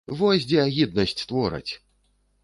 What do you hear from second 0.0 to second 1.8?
Вось дзе агіднасць твораць!